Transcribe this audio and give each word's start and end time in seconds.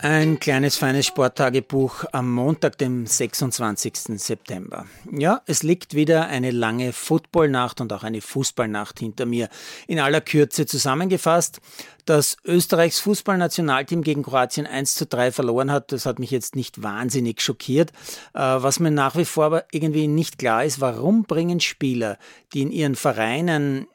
Ein 0.00 0.38
kleines 0.38 0.76
feines 0.76 1.06
Sporttagebuch 1.06 2.04
am 2.12 2.32
Montag, 2.32 2.78
dem 2.78 3.04
26. 3.04 4.20
September. 4.20 4.86
Ja, 5.10 5.42
es 5.46 5.64
liegt 5.64 5.92
wieder 5.94 6.28
eine 6.28 6.52
lange 6.52 6.92
Footballnacht 6.92 7.80
und 7.80 7.92
auch 7.92 8.04
eine 8.04 8.20
Fußballnacht 8.20 9.00
hinter 9.00 9.26
mir. 9.26 9.48
In 9.88 9.98
aller 9.98 10.20
Kürze 10.20 10.66
zusammengefasst, 10.66 11.60
dass 12.04 12.36
Österreichs 12.44 13.00
Fußballnationalteam 13.00 14.02
gegen 14.04 14.22
Kroatien 14.22 14.68
1 14.68 14.94
zu 14.94 15.04
3 15.04 15.32
verloren 15.32 15.72
hat, 15.72 15.90
das 15.90 16.06
hat 16.06 16.20
mich 16.20 16.30
jetzt 16.30 16.54
nicht 16.54 16.80
wahnsinnig 16.80 17.40
schockiert. 17.40 17.90
Äh, 18.34 18.38
was 18.38 18.78
mir 18.78 18.92
nach 18.92 19.16
wie 19.16 19.24
vor 19.24 19.46
aber 19.46 19.64
irgendwie 19.72 20.06
nicht 20.06 20.38
klar 20.38 20.64
ist, 20.64 20.80
warum 20.80 21.24
bringen 21.24 21.58
Spieler, 21.58 22.18
die 22.54 22.62
in 22.62 22.70
ihren 22.70 22.94
Vereinen 22.94 23.88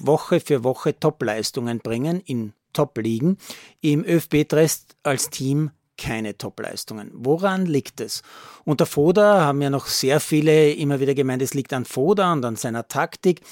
Woche 0.00 0.40
für 0.40 0.62
Woche 0.62 0.98
Topleistungen 0.98 1.78
bringen, 1.78 2.20
in 2.20 2.52
Top-Ligen. 2.72 3.38
Im 3.80 4.04
ÖFB-Dress 4.04 4.86
als 5.02 5.30
Team 5.30 5.70
keine 5.98 6.38
Top-Leistungen. 6.38 7.10
Woran 7.12 7.66
liegt 7.66 8.00
es? 8.00 8.22
Unter 8.64 8.86
Foda 8.86 9.42
haben 9.42 9.60
ja 9.60 9.68
noch 9.68 9.86
sehr 9.86 10.20
viele 10.20 10.72
immer 10.72 11.00
wieder 11.00 11.14
gemeint, 11.14 11.42
es 11.42 11.54
liegt 11.54 11.72
an 11.72 11.84
Foda 11.84 12.32
und 12.32 12.44
an 12.44 12.56
seiner 12.56 12.88
Taktik. 12.88 13.42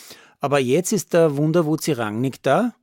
Aber 0.41 0.61
jetzt 0.61 0.93
ist 0.93 1.13
der 1.13 1.37
Wunderwuzi 1.37 1.93
Rangnick 1.93 2.43
da 2.43 2.75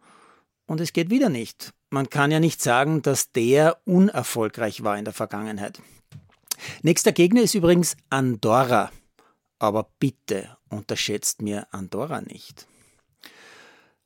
und 0.67 0.81
es 0.81 0.93
geht 0.93 1.09
wieder 1.09 1.29
nicht. 1.29 1.73
Man 1.89 2.09
kann 2.09 2.31
ja 2.31 2.39
nicht 2.39 2.61
sagen, 2.61 3.01
dass 3.01 3.31
der 3.31 3.77
unerfolgreich 3.85 4.84
war 4.84 4.97
in 4.97 5.05
der 5.05 5.13
Vergangenheit. 5.13 5.81
Nächster 6.81 7.11
Gegner 7.11 7.41
ist 7.41 7.55
übrigens 7.55 7.95
Andorra. 8.09 8.91
Aber 9.59 9.87
bitte 9.99 10.57
unterschätzt 10.70 11.41
mir 11.41 11.67
Andorra 11.71 12.21
nicht. 12.21 12.67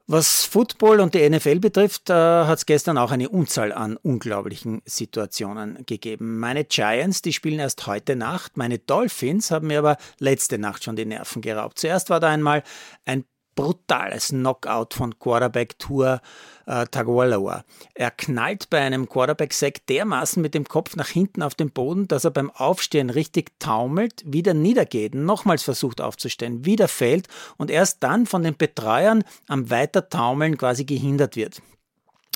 Was 0.10 0.46
Football 0.46 1.02
und 1.02 1.16
die 1.16 1.30
NFL 1.30 1.60
betrifft, 1.60 2.10
äh, 2.10 2.14
hat 2.14 2.60
es 2.60 2.66
gestern 2.66 2.98
auch 2.98 3.12
eine 3.12 3.28
Unzahl 3.28 3.74
an 3.74 3.98
unglaublichen 3.98 4.82
Situationen 4.86 5.86
gegeben. 5.86 6.40
Meine 6.40 6.64
Giants, 6.64 7.22
die 7.22 7.34
spielen 7.34 7.60
erst 7.60 7.88
heute 7.88 8.16
Nacht. 8.16 8.56
Meine 8.56 8.80
Dolphins 8.80 9.52
haben 9.52 9.68
mir 9.68 9.80
aber 9.80 9.98
letzte 10.20 10.60
Nacht 10.60 10.86
schon 10.86 10.96
die 10.96 11.06
Nerven 11.06 11.42
geraubt. 11.42 11.78
Zuerst 11.78 12.10
war 12.10 12.22
da 12.22 12.30
einmal 12.30 12.64
ein 13.04 13.26
brutales 13.58 14.30
Knockout 14.30 14.94
von 14.94 15.20
Quarterback 15.20 15.78
Tour 15.80 16.22
äh, 16.68 16.86
Tagovailoa. 16.86 17.66
Er 17.96 18.12
knallt 18.12 18.70
bei 18.70 18.80
einem 18.80 19.10
Quarterback-Sack 19.10 19.86
dermaßen 19.88 20.42
mit 20.42 20.54
dem 20.54 20.66
Kopf 20.66 20.96
nach 20.96 21.10
hinten 21.10 21.42
auf 21.42 21.56
den 21.56 21.72
Boden, 21.72 22.08
dass 22.08 22.24
er 22.24 22.32
beim 22.32 22.52
Aufstehen 22.52 23.10
richtig 23.10 23.60
taumelt, 23.60 24.24
wieder 24.26 24.54
niedergeht, 24.54 25.16
nochmals 25.16 25.64
versucht 25.64 26.00
aufzustehen, 26.00 26.66
wieder 26.66 26.88
fällt 26.88 27.28
und 27.58 27.72
erst 27.72 28.04
dann 28.04 28.28
von 28.28 28.44
den 28.44 28.56
Betreuern 28.56 29.24
am 29.48 29.70
Weitertaumeln 29.70 30.58
quasi 30.58 30.86
gehindert 30.86 31.36
wird 31.36 31.62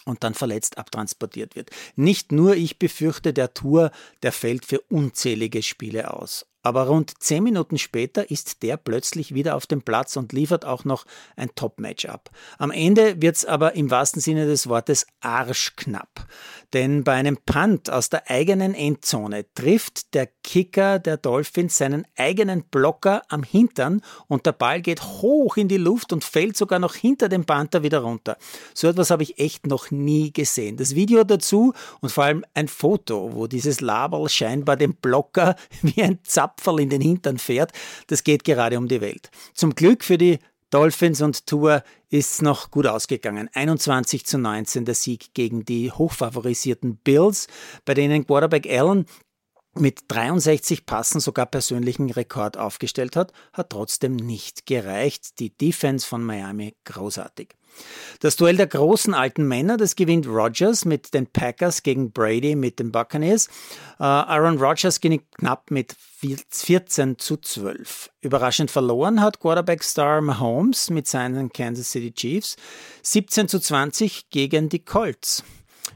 und 0.06 0.24
dann 0.24 0.34
verletzt 0.34 0.80
abtransportiert 0.80 1.56
wird. 1.56 1.70
Nicht 1.96 2.32
nur 2.32 2.56
ich 2.56 2.80
befürchte, 2.80 3.32
der 3.32 3.54
Tour, 3.54 3.92
der 4.24 4.32
fällt 4.32 4.66
für 4.66 4.82
unzählige 4.90 5.62
Spiele 5.62 6.12
aus. 6.12 6.48
Aber 6.64 6.88
rund 6.88 7.14
zehn 7.20 7.44
Minuten 7.44 7.78
später 7.78 8.30
ist 8.30 8.62
der 8.64 8.78
plötzlich 8.78 9.34
wieder 9.34 9.56
auf 9.56 9.66
dem 9.66 9.82
Platz 9.82 10.16
und 10.16 10.32
liefert 10.34 10.66
auch 10.66 10.86
noch 10.86 11.06
ein 11.36 11.50
Top-Match 11.56 12.06
ab. 12.06 12.30
Am 12.58 12.72
Ende 12.72 13.22
wird's 13.22 13.46
aber 13.46 13.76
im 13.76 13.90
wahrsten 13.90 14.22
Sinne 14.22 14.46
des 14.46 14.68
Wortes 14.68 15.08
arschknapp. 15.22 16.28
Denn 16.74 17.04
bei 17.04 17.14
einem 17.14 17.38
Punt 17.38 17.90
aus 17.90 18.10
der 18.10 18.30
eigenen 18.30 18.74
Endzone 18.74 19.46
trifft 19.56 20.14
der 20.14 20.28
Kicker 20.44 21.00
der 21.00 21.18
Dolphins 21.18 21.78
seinen 21.78 22.06
eigenen 22.16 22.64
Blocker 22.64 23.24
am 23.28 23.44
Hintern 23.44 24.02
und 24.28 24.46
der 24.46 24.54
Ball 24.54 24.82
geht 24.82 25.02
hoch 25.02 25.58
in 25.58 25.68
die 25.68 25.78
Luft 25.78 26.14
und 26.14 26.24
fällt 26.24 26.56
sogar 26.56 26.80
noch 26.80 26.96
hinter 26.96 27.28
dem 27.28 27.46
Panther 27.46 27.84
wieder 27.84 28.00
runter. 28.00 28.38
So 28.74 28.88
etwas 28.88 29.10
habe 29.10 29.24
ich 29.24 29.40
echt 29.40 29.68
noch 29.68 29.92
nie 29.92 30.32
gesehen. 30.32 30.78
Das 30.78 30.96
Video 30.96 31.24
dazu 31.24 31.74
und 32.00 32.10
vor 32.10 32.26
allem 32.26 32.46
ein 32.54 32.68
Foto, 32.68 33.32
wo 33.34 33.48
dieses 33.48 33.82
Laberl 33.82 34.30
scheinbar 34.30 34.78
den 34.78 34.96
Blocker 34.96 35.56
wie 35.82 36.04
ein 36.04 36.20
Zapp 36.24 36.51
Apfel 36.52 36.80
in 36.80 36.90
den 36.90 37.02
Hintern 37.02 37.38
fährt, 37.38 37.72
das 38.08 38.24
geht 38.24 38.44
gerade 38.44 38.78
um 38.78 38.88
die 38.88 39.02
Welt. 39.02 39.30
Zum 39.54 39.76
Glück 39.76 40.04
für 40.04 40.18
die 40.18 40.40
Dolphins 40.70 41.22
und 41.22 41.48
Tour 41.48 41.84
ist 42.10 42.34
es 42.34 42.42
noch 42.42 42.72
gut 42.72 42.88
ausgegangen. 42.88 43.50
21 43.54 44.26
zu 44.26 44.38
19 44.38 44.86
der 44.86 44.96
Sieg 44.96 45.34
gegen 45.34 45.66
die 45.66 45.92
hochfavorisierten 45.92 46.96
Bills, 46.96 47.48
bei 47.84 47.94
denen 47.94 48.26
Quarterback 48.26 48.68
Allen 48.70 49.06
mit 49.74 50.02
63 50.10 50.86
Passen 50.86 51.20
sogar 51.20 51.46
persönlichen 51.46 52.10
Rekord 52.10 52.58
aufgestellt 52.58 53.16
hat, 53.16 53.32
hat 53.54 53.70
trotzdem 53.70 54.16
nicht 54.16 54.66
gereicht. 54.66 55.40
Die 55.40 55.56
Defense 55.56 56.06
von 56.06 56.24
Miami 56.24 56.76
großartig. 56.84 57.56
Das 58.20 58.36
Duell 58.36 58.58
der 58.58 58.68
großen 58.68 59.14
alten 59.14 59.48
Männer, 59.48 59.78
das 59.78 59.96
gewinnt 59.96 60.28
Rodgers 60.28 60.84
mit 60.84 61.14
den 61.14 61.26
Packers 61.26 61.84
gegen 61.84 62.12
Brady 62.12 62.56
mit 62.56 62.80
den 62.80 62.92
Buccaneers. 62.92 63.48
Uh, 64.00 64.04
Aaron 64.04 64.58
Rodgers 64.58 65.00
ging 65.00 65.22
knapp 65.38 65.72
mit 65.72 65.96
14 66.50 67.18
zu 67.18 67.38
12. 67.38 68.12
Überraschend 68.20 68.70
verloren 68.72 69.22
hat 69.22 69.40
Quarterback-Star 69.40 70.22
Mahomes 70.22 70.90
mit 70.90 71.08
seinen 71.08 71.52
Kansas 71.52 71.92
City 71.92 72.12
Chiefs 72.12 72.58
17 73.04 73.48
zu 73.48 73.60
20 73.60 74.30
gegen 74.30 74.70
die 74.70 74.84
Colts. 74.84 75.44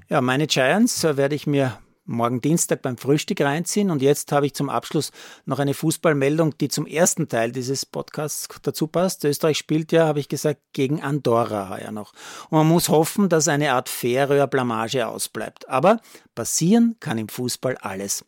Ja, 0.07 0.21
meine 0.21 0.47
Giants 0.47 1.03
äh, 1.03 1.17
werde 1.17 1.35
ich 1.35 1.45
mir 1.45 1.77
morgen 2.05 2.41
Dienstag 2.41 2.81
beim 2.81 2.97
Frühstück 2.97 3.41
reinziehen. 3.41 3.91
Und 3.91 4.01
jetzt 4.01 4.31
habe 4.31 4.45
ich 4.45 4.53
zum 4.53 4.69
Abschluss 4.69 5.11
noch 5.45 5.59
eine 5.59 5.73
Fußballmeldung, 5.73 6.57
die 6.57 6.69
zum 6.69 6.85
ersten 6.85 7.27
Teil 7.27 7.51
dieses 7.51 7.85
Podcasts 7.85 8.47
dazu 8.61 8.87
passt. 8.87 9.23
Österreich 9.23 9.57
spielt 9.57 9.91
ja, 9.91 10.05
habe 10.07 10.19
ich 10.19 10.29
gesagt, 10.29 10.61
gegen 10.73 11.01
Andorra 11.01 11.69
heuer 11.69 11.91
noch. 11.91 12.13
Und 12.49 12.59
man 12.59 12.67
muss 12.67 12.89
hoffen, 12.89 13.29
dass 13.29 13.47
eine 13.47 13.73
Art 13.73 13.89
Färöer-Blamage 13.89 15.07
ausbleibt. 15.07 15.67
Aber 15.67 15.99
passieren 16.35 16.95
kann 16.99 17.17
im 17.17 17.29
Fußball 17.29 17.77
alles. 17.77 18.25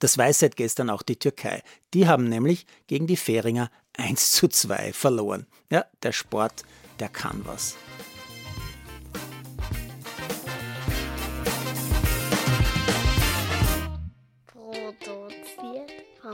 Das 0.00 0.18
weiß 0.18 0.40
seit 0.40 0.56
gestern 0.56 0.90
auch 0.90 1.02
die 1.02 1.16
Türkei. 1.16 1.62
Die 1.94 2.06
haben 2.06 2.28
nämlich 2.28 2.66
gegen 2.86 3.06
die 3.06 3.16
Färinger 3.16 3.70
1 3.96 4.32
zu 4.32 4.48
2 4.48 4.92
verloren. 4.92 5.46
Ja, 5.70 5.86
der 6.02 6.12
Sport, 6.12 6.64
der 7.00 7.08
kann 7.08 7.42
was. 7.44 7.76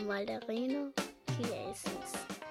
Malderino. 0.05 0.93
Hier 1.39 1.71
ist 1.71 1.87
es. 1.87 2.44